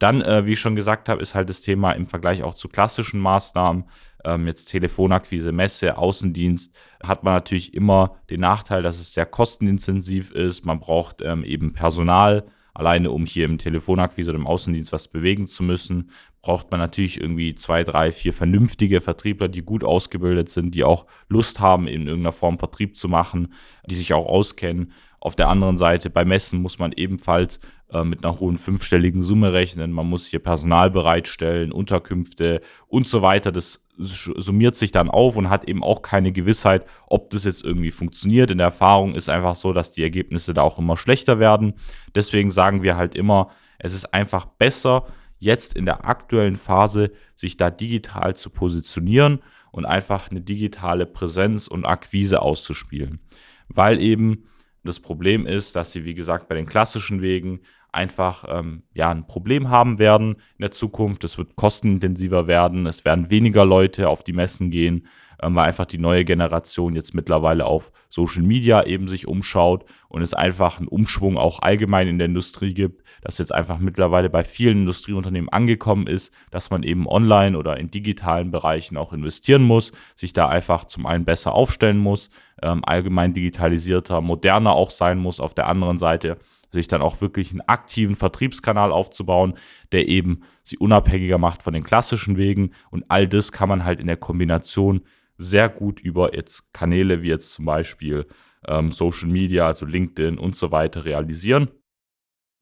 Dann, 0.00 0.22
äh, 0.22 0.46
wie 0.46 0.52
ich 0.52 0.60
schon 0.60 0.74
gesagt 0.74 1.08
habe, 1.08 1.22
ist 1.22 1.34
halt 1.34 1.48
das 1.48 1.60
Thema 1.60 1.92
im 1.92 2.08
Vergleich 2.08 2.42
auch 2.42 2.54
zu 2.54 2.68
klassischen 2.68 3.20
Maßnahmen, 3.20 3.84
ähm, 4.24 4.46
jetzt 4.46 4.66
Telefonakquise, 4.66 5.52
Messe, 5.52 5.96
Außendienst, 5.96 6.74
hat 7.02 7.22
man 7.22 7.34
natürlich 7.34 7.74
immer 7.74 8.16
den 8.30 8.40
Nachteil, 8.40 8.82
dass 8.82 8.98
es 8.98 9.12
sehr 9.12 9.26
kostenintensiv 9.26 10.32
ist. 10.32 10.64
Man 10.64 10.80
braucht 10.80 11.22
ähm, 11.22 11.44
eben 11.44 11.74
Personal. 11.74 12.46
Alleine 12.72 13.10
um 13.10 13.26
hier 13.26 13.44
im 13.44 13.58
Telefonakquise 13.58 14.30
oder 14.30 14.38
im 14.38 14.46
Außendienst 14.46 14.92
was 14.92 15.08
bewegen 15.08 15.46
zu 15.46 15.62
müssen, 15.62 16.10
braucht 16.40 16.70
man 16.70 16.80
natürlich 16.80 17.20
irgendwie 17.20 17.54
zwei, 17.54 17.84
drei, 17.84 18.12
vier 18.12 18.32
vernünftige 18.32 19.00
Vertriebler, 19.00 19.48
die 19.48 19.62
gut 19.62 19.84
ausgebildet 19.84 20.48
sind, 20.48 20.74
die 20.74 20.84
auch 20.84 21.06
Lust 21.28 21.60
haben, 21.60 21.88
in 21.88 22.06
irgendeiner 22.06 22.32
Form 22.32 22.58
Vertrieb 22.58 22.96
zu 22.96 23.08
machen, 23.08 23.52
die 23.86 23.96
sich 23.96 24.14
auch 24.14 24.26
auskennen. 24.26 24.92
Auf 25.20 25.36
der 25.36 25.48
anderen 25.48 25.76
Seite 25.76 26.08
bei 26.08 26.24
Messen 26.24 26.62
muss 26.62 26.78
man 26.78 26.92
ebenfalls 26.92 27.60
äh, 27.92 28.02
mit 28.04 28.24
einer 28.24 28.40
hohen 28.40 28.56
fünfstelligen 28.56 29.22
Summe 29.22 29.52
rechnen. 29.52 29.92
Man 29.92 30.08
muss 30.08 30.26
hier 30.26 30.38
Personal 30.38 30.90
bereitstellen, 30.90 31.72
Unterkünfte 31.72 32.62
und 32.88 33.06
so 33.06 33.20
weiter. 33.20 33.52
Das 33.52 33.82
summiert 33.98 34.76
sich 34.76 34.92
dann 34.92 35.10
auf 35.10 35.36
und 35.36 35.50
hat 35.50 35.68
eben 35.68 35.84
auch 35.84 36.00
keine 36.00 36.32
Gewissheit, 36.32 36.86
ob 37.06 37.28
das 37.30 37.44
jetzt 37.44 37.62
irgendwie 37.62 37.90
funktioniert. 37.90 38.50
In 38.50 38.56
der 38.56 38.68
Erfahrung 38.68 39.14
ist 39.14 39.28
einfach 39.28 39.54
so, 39.54 39.74
dass 39.74 39.92
die 39.92 40.02
Ergebnisse 40.02 40.54
da 40.54 40.62
auch 40.62 40.78
immer 40.78 40.96
schlechter 40.96 41.38
werden. 41.38 41.74
Deswegen 42.14 42.50
sagen 42.50 42.82
wir 42.82 42.96
halt 42.96 43.14
immer, 43.14 43.50
es 43.78 43.92
ist 43.92 44.14
einfach 44.14 44.46
besser, 44.46 45.06
jetzt 45.38 45.76
in 45.76 45.84
der 45.84 46.06
aktuellen 46.06 46.56
Phase 46.56 47.12
sich 47.36 47.58
da 47.58 47.70
digital 47.70 48.36
zu 48.36 48.48
positionieren 48.48 49.40
und 49.70 49.84
einfach 49.84 50.30
eine 50.30 50.40
digitale 50.40 51.04
Präsenz 51.04 51.68
und 51.68 51.84
Akquise 51.84 52.40
auszuspielen. 52.40 53.20
Weil 53.68 54.00
eben 54.00 54.44
das 54.84 55.00
Problem 55.00 55.46
ist, 55.46 55.76
dass 55.76 55.92
sie, 55.92 56.04
wie 56.04 56.14
gesagt, 56.14 56.48
bei 56.48 56.54
den 56.54 56.66
klassischen 56.66 57.22
Wegen 57.22 57.60
einfach 57.92 58.44
ähm, 58.48 58.82
ja, 58.94 59.10
ein 59.10 59.26
Problem 59.26 59.68
haben 59.68 59.98
werden 59.98 60.36
in 60.56 60.62
der 60.62 60.70
Zukunft. 60.70 61.24
Es 61.24 61.38
wird 61.38 61.56
kostenintensiver 61.56 62.46
werden, 62.46 62.86
es 62.86 63.04
werden 63.04 63.30
weniger 63.30 63.64
Leute 63.64 64.08
auf 64.08 64.22
die 64.22 64.32
Messen 64.32 64.70
gehen 64.70 65.08
ähm, 65.42 65.54
weil 65.54 65.68
einfach 65.68 65.86
die 65.86 65.98
neue 65.98 66.24
Generation 66.24 66.94
jetzt 66.94 67.14
mittlerweile 67.14 67.66
auf 67.66 67.92
Social 68.08 68.42
Media 68.42 68.84
eben 68.84 69.08
sich 69.08 69.26
umschaut 69.26 69.84
und 70.08 70.22
es 70.22 70.34
einfach 70.34 70.78
einen 70.78 70.88
Umschwung 70.88 71.38
auch 71.38 71.62
allgemein 71.62 72.08
in 72.08 72.18
der 72.18 72.26
Industrie 72.26 72.74
gibt, 72.74 73.02
dass 73.22 73.38
jetzt 73.38 73.54
einfach 73.54 73.78
mittlerweile 73.78 74.30
bei 74.30 74.44
vielen 74.44 74.80
Industrieunternehmen 74.80 75.48
angekommen 75.48 76.06
ist, 76.06 76.32
dass 76.50 76.70
man 76.70 76.82
eben 76.82 77.06
online 77.06 77.56
oder 77.56 77.78
in 77.78 77.90
digitalen 77.90 78.50
Bereichen 78.50 78.96
auch 78.96 79.12
investieren 79.12 79.62
muss, 79.62 79.92
sich 80.16 80.32
da 80.32 80.48
einfach 80.48 80.84
zum 80.84 81.06
einen 81.06 81.24
besser 81.24 81.52
aufstellen 81.52 81.98
muss, 81.98 82.30
ähm, 82.62 82.82
allgemein 82.84 83.34
digitalisierter, 83.34 84.20
moderner 84.20 84.72
auch 84.72 84.90
sein 84.90 85.18
muss 85.18 85.40
auf 85.40 85.54
der 85.54 85.68
anderen 85.68 85.98
Seite 85.98 86.38
sich 86.72 86.88
dann 86.88 87.02
auch 87.02 87.20
wirklich 87.20 87.50
einen 87.50 87.62
aktiven 87.62 88.14
Vertriebskanal 88.14 88.92
aufzubauen, 88.92 89.54
der 89.92 90.08
eben 90.08 90.42
sie 90.62 90.78
unabhängiger 90.78 91.38
macht 91.38 91.62
von 91.62 91.74
den 91.74 91.82
klassischen 91.82 92.36
Wegen. 92.36 92.72
Und 92.90 93.04
all 93.08 93.26
das 93.26 93.52
kann 93.52 93.68
man 93.68 93.84
halt 93.84 94.00
in 94.00 94.06
der 94.06 94.16
Kombination 94.16 95.02
sehr 95.36 95.68
gut 95.68 96.00
über 96.00 96.34
jetzt 96.34 96.72
Kanäle 96.72 97.22
wie 97.22 97.28
jetzt 97.28 97.54
zum 97.54 97.64
Beispiel 97.64 98.26
ähm, 98.68 98.92
Social 98.92 99.28
Media, 99.28 99.66
also 99.66 99.86
LinkedIn 99.86 100.38
und 100.38 100.54
so 100.54 100.70
weiter 100.70 101.04
realisieren. 101.04 101.70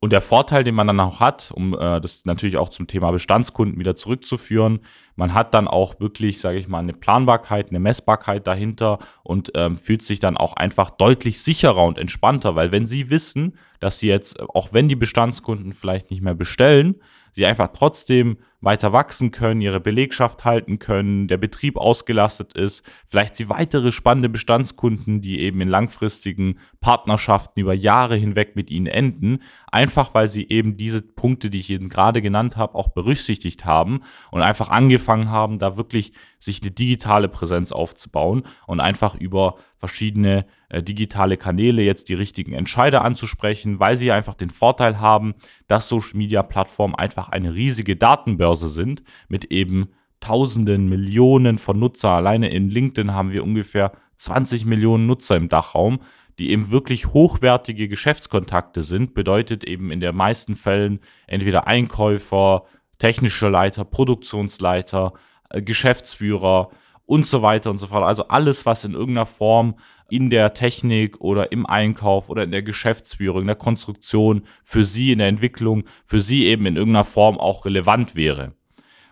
Und 0.00 0.12
der 0.12 0.20
Vorteil, 0.20 0.62
den 0.62 0.76
man 0.76 0.86
dann 0.86 1.00
auch 1.00 1.18
hat, 1.18 1.50
um 1.52 1.74
äh, 1.74 2.00
das 2.00 2.24
natürlich 2.24 2.56
auch 2.56 2.68
zum 2.68 2.86
Thema 2.86 3.10
Bestandskunden 3.10 3.80
wieder 3.80 3.96
zurückzuführen, 3.96 4.80
man 5.18 5.34
hat 5.34 5.52
dann 5.52 5.66
auch 5.66 5.98
wirklich, 5.98 6.40
sage 6.40 6.58
ich 6.58 6.68
mal, 6.68 6.78
eine 6.78 6.92
Planbarkeit, 6.92 7.70
eine 7.70 7.80
Messbarkeit 7.80 8.46
dahinter 8.46 9.00
und 9.24 9.50
ähm, 9.56 9.76
fühlt 9.76 10.02
sich 10.02 10.20
dann 10.20 10.36
auch 10.36 10.52
einfach 10.52 10.90
deutlich 10.90 11.40
sicherer 11.40 11.84
und 11.84 11.98
entspannter, 11.98 12.54
weil 12.54 12.70
wenn 12.70 12.86
Sie 12.86 13.10
wissen, 13.10 13.58
dass 13.80 13.98
Sie 13.98 14.06
jetzt, 14.06 14.38
auch 14.38 14.72
wenn 14.72 14.88
die 14.88 14.94
Bestandskunden 14.94 15.72
vielleicht 15.72 16.12
nicht 16.12 16.22
mehr 16.22 16.36
bestellen, 16.36 17.00
sie 17.38 17.46
einfach 17.46 17.68
trotzdem 17.72 18.38
weiter 18.60 18.92
wachsen 18.92 19.30
können, 19.30 19.60
ihre 19.60 19.78
Belegschaft 19.78 20.44
halten 20.44 20.80
können, 20.80 21.28
der 21.28 21.36
Betrieb 21.36 21.76
ausgelastet 21.76 22.54
ist, 22.54 22.82
vielleicht 23.06 23.36
sie 23.36 23.48
weitere 23.48 23.92
spannende 23.92 24.28
Bestandskunden, 24.28 25.20
die 25.20 25.38
eben 25.38 25.60
in 25.60 25.68
langfristigen 25.68 26.58
Partnerschaften 26.80 27.60
über 27.60 27.74
Jahre 27.74 28.16
hinweg 28.16 28.56
mit 28.56 28.70
ihnen 28.70 28.88
enden, 28.88 29.42
einfach 29.70 30.12
weil 30.14 30.26
sie 30.26 30.48
eben 30.48 30.76
diese 30.76 31.02
Punkte, 31.02 31.50
die 31.50 31.60
ich 31.60 31.70
Ihnen 31.70 31.88
gerade 31.88 32.20
genannt 32.20 32.56
habe, 32.56 32.74
auch 32.74 32.88
berücksichtigt 32.88 33.64
haben 33.64 34.00
und 34.32 34.42
einfach 34.42 34.70
angefangen 34.70 35.07
haben, 35.08 35.58
da 35.58 35.76
wirklich 35.76 36.12
sich 36.38 36.62
eine 36.62 36.70
digitale 36.70 37.28
Präsenz 37.28 37.72
aufzubauen 37.72 38.44
und 38.66 38.80
einfach 38.80 39.14
über 39.14 39.56
verschiedene 39.76 40.46
äh, 40.68 40.82
digitale 40.82 41.36
Kanäle 41.36 41.82
jetzt 41.82 42.08
die 42.08 42.14
richtigen 42.14 42.52
Entscheider 42.52 43.04
anzusprechen, 43.04 43.80
weil 43.80 43.96
sie 43.96 44.12
einfach 44.12 44.34
den 44.34 44.50
Vorteil 44.50 45.00
haben, 45.00 45.34
dass 45.66 45.88
Social 45.88 46.16
Media 46.16 46.42
Plattformen 46.42 46.94
einfach 46.94 47.28
eine 47.28 47.54
riesige 47.54 47.96
Datenbörse 47.96 48.68
sind 48.68 49.02
mit 49.28 49.46
eben 49.46 49.88
Tausenden, 50.20 50.88
Millionen 50.88 51.58
von 51.58 51.78
Nutzer. 51.78 52.10
Alleine 52.10 52.50
in 52.50 52.70
LinkedIn 52.70 53.14
haben 53.14 53.32
wir 53.32 53.44
ungefähr 53.44 53.92
20 54.18 54.64
Millionen 54.64 55.06
Nutzer 55.06 55.36
im 55.36 55.48
Dachraum, 55.48 56.00
die 56.38 56.50
eben 56.50 56.70
wirklich 56.70 57.06
hochwertige 57.08 57.88
Geschäftskontakte 57.88 58.82
sind. 58.82 59.14
Bedeutet 59.14 59.64
eben 59.64 59.90
in 59.90 60.00
den 60.00 60.14
meisten 60.14 60.54
Fällen 60.54 61.00
entweder 61.26 61.66
Einkäufer, 61.66 62.64
technische 62.98 63.48
Leiter, 63.48 63.84
Produktionsleiter, 63.84 65.14
äh, 65.50 65.62
Geschäftsführer 65.62 66.70
und 67.06 67.26
so 67.26 67.42
weiter 67.42 67.70
und 67.70 67.78
so 67.78 67.86
fort. 67.86 68.04
Also 68.04 68.28
alles, 68.28 68.66
was 68.66 68.84
in 68.84 68.92
irgendeiner 68.92 69.26
Form 69.26 69.76
in 70.10 70.30
der 70.30 70.54
Technik 70.54 71.20
oder 71.20 71.52
im 71.52 71.66
Einkauf 71.66 72.28
oder 72.28 72.44
in 72.44 72.50
der 72.50 72.62
Geschäftsführung, 72.62 73.42
in 73.42 73.46
der 73.46 73.56
Konstruktion 73.56 74.42
für 74.64 74.84
Sie 74.84 75.12
in 75.12 75.18
der 75.18 75.28
Entwicklung, 75.28 75.84
für 76.04 76.20
Sie 76.20 76.46
eben 76.46 76.66
in 76.66 76.76
irgendeiner 76.76 77.04
Form 77.04 77.38
auch 77.38 77.64
relevant 77.64 78.14
wäre. 78.14 78.52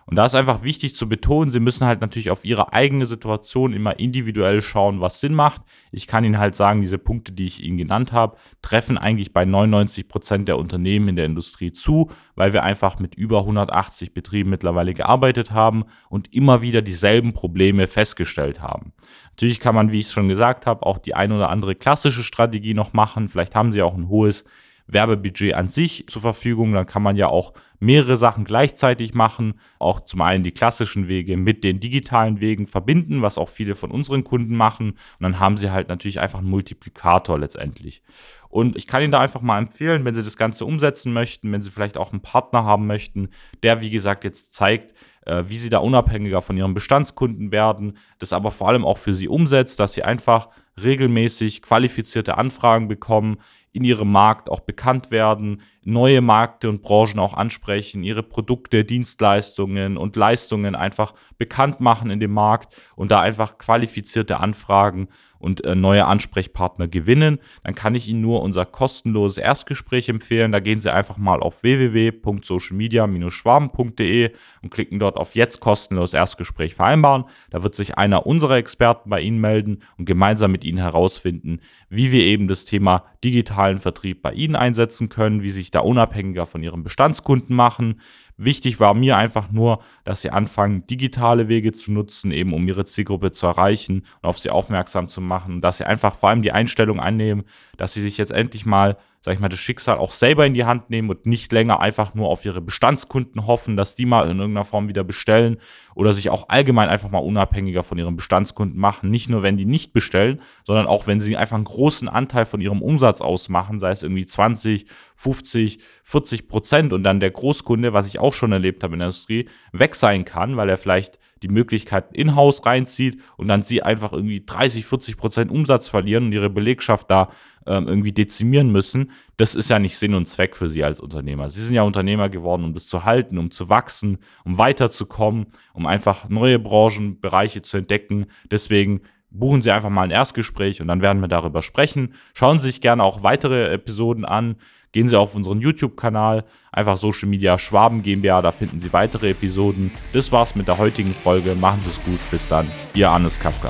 Und 0.09 0.15
da 0.15 0.25
ist 0.25 0.35
einfach 0.35 0.63
wichtig 0.63 0.95
zu 0.95 1.09
betonen, 1.09 1.49
Sie 1.49 1.59
müssen 1.59 1.85
halt 1.85 1.99
natürlich 1.99 2.31
auf 2.31 2.45
Ihre 2.45 2.71
eigene 2.71 3.05
Situation 3.05 3.73
immer 3.73 3.99
individuell 3.99 4.61
schauen, 4.61 5.01
was 5.01 5.19
Sinn 5.19 5.33
macht. 5.33 5.63
Ich 5.91 6.07
kann 6.07 6.23
Ihnen 6.23 6.39
halt 6.39 6.55
sagen, 6.55 6.79
diese 6.79 6.97
Punkte, 6.97 7.33
die 7.33 7.45
ich 7.45 7.61
Ihnen 7.61 7.77
genannt 7.77 8.13
habe, 8.13 8.37
treffen 8.61 8.97
eigentlich 8.97 9.33
bei 9.33 9.43
99 9.43 10.07
Prozent 10.07 10.47
der 10.47 10.57
Unternehmen 10.57 11.09
in 11.09 11.17
der 11.17 11.25
Industrie 11.25 11.73
zu, 11.73 12.09
weil 12.35 12.53
wir 12.53 12.63
einfach 12.63 12.99
mit 12.99 13.15
über 13.15 13.39
180 13.39 14.13
Betrieben 14.13 14.49
mittlerweile 14.49 14.93
gearbeitet 14.93 15.51
haben 15.51 15.83
und 16.09 16.33
immer 16.33 16.61
wieder 16.61 16.81
dieselben 16.81 17.33
Probleme 17.33 17.85
festgestellt 17.87 18.61
haben. 18.61 18.93
Natürlich 19.31 19.59
kann 19.59 19.75
man, 19.75 19.91
wie 19.91 19.99
ich 19.99 20.05
es 20.05 20.13
schon 20.13 20.29
gesagt 20.29 20.65
habe, 20.67 20.85
auch 20.85 20.99
die 20.99 21.15
ein 21.15 21.33
oder 21.33 21.49
andere 21.49 21.75
klassische 21.75 22.23
Strategie 22.23 22.73
noch 22.73 22.93
machen. 22.93 23.27
Vielleicht 23.27 23.55
haben 23.55 23.73
Sie 23.73 23.81
auch 23.81 23.95
ein 23.95 24.07
hohes 24.07 24.45
Werbebudget 24.87 25.53
an 25.53 25.67
sich 25.67 26.05
zur 26.07 26.21
Verfügung. 26.21 26.73
Dann 26.73 26.85
kann 26.85 27.03
man 27.03 27.15
ja 27.15 27.27
auch 27.27 27.53
mehrere 27.79 28.17
Sachen 28.17 28.45
gleichzeitig 28.45 29.13
machen. 29.13 29.59
Auch 29.79 30.01
zum 30.01 30.21
einen 30.21 30.43
die 30.43 30.51
klassischen 30.51 31.07
Wege 31.07 31.37
mit 31.37 31.63
den 31.63 31.79
digitalen 31.79 32.41
Wegen 32.41 32.67
verbinden, 32.67 33.21
was 33.21 33.37
auch 33.37 33.49
viele 33.49 33.75
von 33.75 33.91
unseren 33.91 34.23
Kunden 34.23 34.55
machen. 34.55 34.91
Und 34.91 35.21
dann 35.21 35.39
haben 35.39 35.57
sie 35.57 35.71
halt 35.71 35.89
natürlich 35.89 36.19
einfach 36.19 36.39
einen 36.39 36.49
Multiplikator 36.49 37.37
letztendlich. 37.37 38.01
Und 38.49 38.77
ich 38.77 38.87
kann 38.87 39.01
Ihnen 39.01 39.11
da 39.11 39.19
einfach 39.19 39.41
mal 39.41 39.57
empfehlen, 39.57 40.05
wenn 40.05 40.15
Sie 40.15 40.23
das 40.23 40.37
Ganze 40.37 40.65
umsetzen 40.65 41.11
möchten, 41.11 41.51
wenn 41.51 41.61
Sie 41.61 41.71
vielleicht 41.71 41.97
auch 41.97 42.11
einen 42.11 42.21
Partner 42.21 42.63
haben 42.63 42.87
möchten, 42.87 43.29
der, 43.61 43.81
wie 43.81 43.89
gesagt, 43.89 44.23
jetzt 44.23 44.53
zeigt, 44.53 44.93
äh, 45.25 45.43
wie 45.47 45.57
Sie 45.57 45.69
da 45.69 45.79
unabhängiger 45.79 46.41
von 46.41 46.57
Ihren 46.57 46.73
Bestandskunden 46.73 47.51
werden, 47.51 47.97
das 48.19 48.33
aber 48.33 48.51
vor 48.51 48.69
allem 48.69 48.85
auch 48.85 48.97
für 48.97 49.13
Sie 49.13 49.27
umsetzt, 49.27 49.79
dass 49.79 49.93
Sie 49.93 50.03
einfach 50.03 50.49
regelmäßig 50.81 51.61
qualifizierte 51.61 52.37
Anfragen 52.37 52.87
bekommen, 52.87 53.37
in 53.77 53.83
ihrem 53.83 54.11
Markt 54.11 54.49
auch 54.49 54.61
bekannt 54.61 55.11
werden, 55.11 55.61
neue 55.83 56.19
Märkte 56.19 56.67
und 56.67 56.81
Branchen 56.81 57.19
auch 57.19 57.35
ansprechen, 57.35 58.01
ihre 58.01 58.23
Produkte, 58.23 58.83
Dienstleistungen 58.83 59.97
und 59.97 60.15
Leistungen 60.15 60.73
einfach 60.73 61.13
bekannt 61.37 61.79
machen 61.79 62.09
in 62.09 62.19
dem 62.19 62.33
Markt 62.33 62.75
und 62.95 63.11
da 63.11 63.21
einfach 63.21 63.59
qualifizierte 63.59 64.39
Anfragen 64.39 65.09
und 65.39 65.63
äh, 65.63 65.75
neue 65.75 66.05
Ansprechpartner 66.05 66.87
gewinnen, 66.87 67.39
dann 67.63 67.75
kann 67.75 67.93
ich 67.95 68.07
Ihnen 68.07 68.21
nur 68.21 68.41
unser 68.41 68.65
kostenloses 68.65 69.37
Erstgespräch 69.37 70.07
empfehlen. 70.09 70.51
Da 70.51 70.59
gehen 70.59 70.79
Sie 70.79 70.91
einfach 70.91 71.17
mal 71.17 71.41
auf 71.41 71.63
www.socialmedia-schwaben.de 71.63 74.31
und 74.61 74.69
klicken 74.69 74.99
dort 74.99 75.17
auf 75.17 75.35
jetzt 75.35 75.59
kostenloses 75.59 76.13
Erstgespräch 76.13 76.75
vereinbaren. 76.75 77.25
Da 77.49 77.63
wird 77.63 77.75
sich 77.75 77.97
einer 77.97 78.25
unserer 78.25 78.55
Experten 78.57 79.09
bei 79.09 79.21
Ihnen 79.21 79.39
melden 79.39 79.83
und 79.97 80.05
gemeinsam 80.05 80.51
mit 80.51 80.63
Ihnen 80.63 80.79
herausfinden, 80.79 81.59
wie 81.89 82.11
wir 82.11 82.23
eben 82.23 82.47
das 82.47 82.65
Thema 82.65 83.05
digitalen 83.23 83.79
Vertrieb 83.79 84.21
bei 84.21 84.33
Ihnen 84.33 84.55
einsetzen 84.55 85.09
können, 85.09 85.43
wie 85.43 85.49
sich 85.49 85.71
da 85.71 85.79
unabhängiger 85.79 86.45
von 86.45 86.63
Ihren 86.63 86.83
Bestandskunden 86.83 87.55
machen, 87.55 88.01
Wichtig 88.37 88.79
war 88.79 88.93
mir 88.93 89.17
einfach 89.17 89.51
nur, 89.51 89.81
dass 90.03 90.21
sie 90.21 90.29
anfangen, 90.29 90.85
digitale 90.85 91.49
Wege 91.49 91.71
zu 91.73 91.91
nutzen, 91.91 92.31
eben 92.31 92.53
um 92.53 92.67
ihre 92.67 92.85
Zielgruppe 92.85 93.31
zu 93.31 93.47
erreichen 93.47 94.03
und 94.21 94.29
auf 94.29 94.37
sie 94.37 94.51
aufmerksam 94.51 95.09
zu 95.09 95.21
machen. 95.21 95.59
dass 95.61 95.79
sie 95.79 95.85
einfach 95.85 96.15
vor 96.15 96.29
allem 96.29 96.43
die 96.43 96.51
Einstellung 96.51 96.99
annehmen, 96.99 97.43
dass 97.77 97.93
sie 97.93 98.01
sich 98.01 98.17
jetzt 98.17 98.31
endlich 98.31 98.65
mal 98.65 98.97
sag 99.27 99.33
ich 99.33 99.39
mal, 99.41 99.49
das 99.49 99.59
Schicksal 99.59 99.97
auch 99.97 100.11
selber 100.11 100.45
in 100.45 100.53
die 100.53 100.63
Hand 100.63 100.89
nehmen 100.89 101.09
und 101.09 101.25
nicht 101.25 101.51
länger 101.51 101.81
einfach 101.81 102.13
nur 102.13 102.29
auf 102.29 102.45
ihre 102.45 102.61
Bestandskunden 102.61 103.45
hoffen, 103.45 103.75
dass 103.75 103.93
die 103.93 104.05
mal 104.05 104.21
in 104.29 104.39
irgendeiner 104.39 104.63
Form 104.63 104.87
wieder 104.87 105.03
bestellen 105.03 105.57
oder 105.95 106.13
sich 106.13 106.29
auch 106.29 106.47
allgemein 106.47 106.87
einfach 106.87 107.09
mal 107.09 107.17
unabhängiger 107.17 107.83
von 107.83 107.97
ihren 107.97 108.15
Bestandskunden 108.15 108.79
machen. 108.79 109.09
Nicht 109.09 109.29
nur, 109.29 109.43
wenn 109.43 109.57
die 109.57 109.65
nicht 109.65 109.91
bestellen, 109.91 110.39
sondern 110.63 110.87
auch, 110.87 111.07
wenn 111.07 111.19
sie 111.19 111.35
einfach 111.35 111.57
einen 111.57 111.65
großen 111.65 112.07
Anteil 112.07 112.45
von 112.45 112.61
ihrem 112.61 112.81
Umsatz 112.81 113.19
ausmachen, 113.19 113.81
sei 113.81 113.89
es 113.89 114.01
irgendwie 114.01 114.25
20, 114.25 114.85
50, 115.17 115.79
40 116.03 116.47
Prozent 116.47 116.93
und 116.93 117.03
dann 117.03 117.19
der 117.19 117.31
Großkunde, 117.31 117.91
was 117.91 118.07
ich 118.07 118.19
auch 118.19 118.33
schon 118.33 118.53
erlebt 118.53 118.81
habe 118.81 118.93
in 118.93 118.99
der 118.99 119.07
Industrie, 119.07 119.49
weg 119.73 119.95
sein 119.95 120.23
kann, 120.23 120.55
weil 120.55 120.69
er 120.69 120.77
vielleicht 120.77 121.19
die 121.43 121.49
Möglichkeit 121.49 122.15
in-house 122.15 122.65
reinzieht 122.65 123.19
und 123.35 123.47
dann 123.47 123.63
sie 123.63 123.83
einfach 123.83 124.13
irgendwie 124.13 124.43
30, 124.45 124.85
40 124.85 125.17
Prozent 125.17 125.51
Umsatz 125.51 125.89
verlieren 125.89 126.25
und 126.25 126.31
ihre 126.31 126.49
Belegschaft 126.49 127.11
da 127.11 127.29
ähm, 127.67 127.87
irgendwie 127.87 128.11
dezimieren 128.11 128.71
müssen, 128.71 129.11
das 129.37 129.55
ist 129.55 129.69
ja 129.69 129.79
nicht 129.79 129.97
Sinn 129.97 130.13
und 130.13 130.27
Zweck 130.27 130.55
für 130.55 130.69
sie 130.69 130.83
als 130.83 130.99
Unternehmer. 130.99 131.49
Sie 131.49 131.61
sind 131.61 131.75
ja 131.75 131.83
Unternehmer 131.83 132.29
geworden, 132.29 132.63
um 132.63 132.73
das 132.73 132.87
zu 132.87 133.05
halten, 133.05 133.37
um 133.37 133.51
zu 133.51 133.69
wachsen, 133.69 134.17
um 134.45 134.57
weiterzukommen, 134.57 135.47
um 135.73 135.85
einfach 135.85 136.29
neue 136.29 136.59
Branchenbereiche 136.59 137.61
zu 137.61 137.77
entdecken. 137.77 138.27
Deswegen 138.49 139.01
buchen 139.29 139.61
Sie 139.61 139.71
einfach 139.71 139.89
mal 139.89 140.03
ein 140.03 140.11
Erstgespräch 140.11 140.81
und 140.81 140.87
dann 140.87 141.01
werden 141.01 141.21
wir 141.21 141.27
darüber 141.27 141.61
sprechen. 141.61 142.13
Schauen 142.33 142.59
Sie 142.59 142.67
sich 142.67 142.81
gerne 142.81 143.03
auch 143.03 143.23
weitere 143.23 143.71
Episoden 143.73 144.25
an. 144.25 144.55
Gehen 144.93 145.09
Sie 145.09 145.19
auf 145.19 145.35
unseren 145.35 145.59
YouTube-Kanal, 145.59 146.45
einfach 146.71 146.97
Social 146.97 147.27
Media 147.27 147.59
Schwaben 147.59 148.03
GmbH, 148.03 148.41
da 148.41 148.51
finden 148.51 148.79
Sie 148.79 148.93
weitere 148.93 149.31
Episoden. 149.31 149.91
Das 150.13 150.31
war's 150.31 150.55
mit 150.55 150.67
der 150.67 150.77
heutigen 150.77 151.13
Folge. 151.13 151.55
Machen 151.55 151.81
Sie 151.83 151.89
es 151.89 152.03
gut. 152.03 152.19
Bis 152.31 152.47
dann. 152.47 152.67
Ihr 152.93 153.11
Hannes 153.11 153.39
Kafka. 153.39 153.69